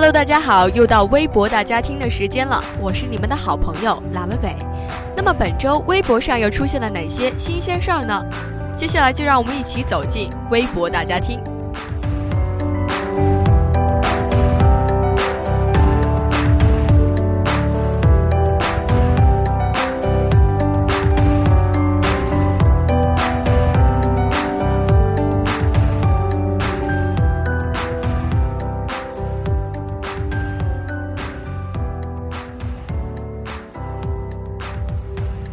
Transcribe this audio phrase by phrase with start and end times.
[0.00, 4.54] Hello，大家好，又到微博大家听的时间了，我是你们的好朋友蓝伟伟。
[5.16, 8.24] 那么本周微博上又出现了哪些新鲜事儿呢？
[8.76, 11.42] 接下来就让我们一起走进微博大家听。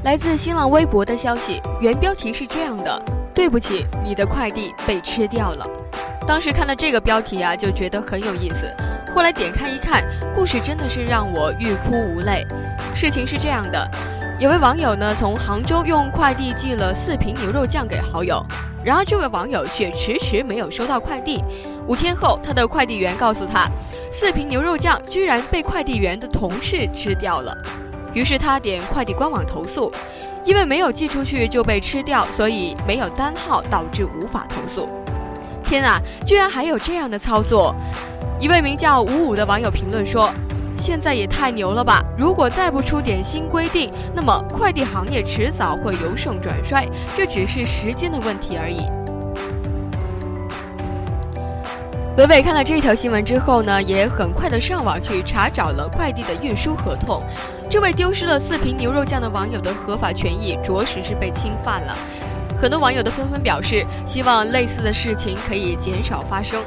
[0.06, 3.04] 来自新浪微博的消息，原标题是这样的
[3.34, 5.68] ：“对不起，你的快递被吃掉了。”
[6.28, 8.72] 当时看到这个标题啊，就觉得很有意思。
[9.16, 12.46] 后来点开一看，故事真的是让我欲哭无泪。
[12.96, 13.90] 事情是这样的，
[14.40, 18.46] 有位网友呢从杭州用快递寄了四瓶牛肉酱给好友，
[18.84, 21.44] 然而这位网友却迟迟没有收到快递。
[21.88, 23.68] 五天后，他的快递员告诉他，
[24.12, 27.58] 四瓶牛肉酱居然被快递员的同事吃掉了。
[28.16, 29.92] 于是他点快递官网投诉，
[30.46, 34.90] 因为没有寄出去就被吃掉，所以没有单号，导致无法投诉。
[35.64, 37.76] 天啊，居然还有这样的操作！
[38.40, 40.32] 一位名叫五五的网友评论说
[40.78, 42.02] ：“现在也太牛了吧！
[42.18, 46.88] 如果再不出点新规定，那么快递行业迟早会由盛转衰，
[47.18, 48.84] 这只是时间的问题而已。”
[52.18, 57.22] 伟伟看了这条新闻之后呢，也很快的上网去查找了快递的运输合同。
[57.70, 61.98] 这位丢失了四瓶牛肉酱的网友的合法权益着实是被侵犯了。
[62.58, 66.64] 很多网友都纷纷表示，希望类似的事情可以减少发生。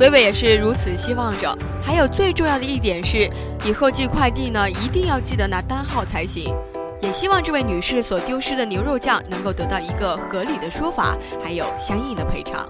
[0.00, 1.56] 伟伟也是如此希望着。
[1.82, 3.28] 还有最重要的一点是，
[3.64, 6.54] 以后寄快递呢，一定要记得拿单号才行。
[7.00, 12.68] 也希望这位女士所丢失的牛肉酱能够得到一个合理的说法，还有相应的赔偿。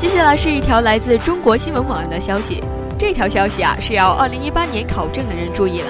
[0.00, 2.58] 接下来是一条来自中国新闻网的消息，
[2.98, 5.88] 这条消息啊是要2018年考证的人注意了。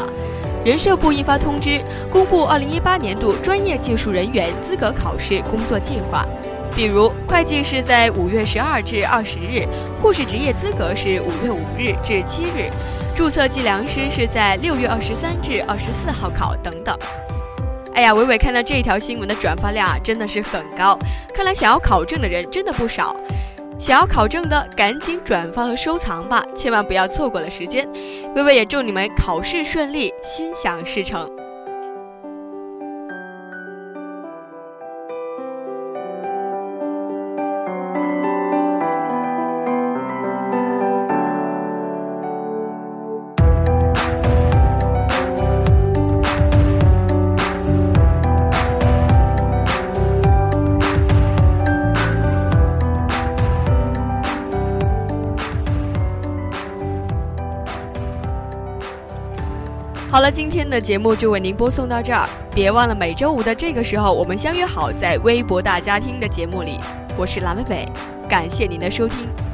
[0.65, 6.27] 人社部印发通知，公布2018年度专业技术人员资格考试工作计划。
[6.75, 9.69] 比如，会计是在5月12至20日，
[10.03, 12.69] 护士职业资格是5月5日至7日，
[13.15, 16.99] 注册计量师是在6月23至24号考等等。
[17.95, 20.99] 哎呀，伟伟看到这条新闻的转发量啊，真的是很高，
[21.33, 23.15] 看来想要考证的人真的不少。
[23.81, 27.89] 想要考证的，赶紧转发和收藏吧，千万不要错过了时间。
[28.37, 31.29] 微微也祝你们考试顺利，心想事成。
[60.11, 62.29] 好了，今天的节目就为您播送到这儿。
[62.53, 66.81] 别忘了每周五的这个时候，我们相约好在微博大家听的节目里。
[67.17, 67.89] 我是蓝美美，
[68.29, 69.50] 感谢您的收听。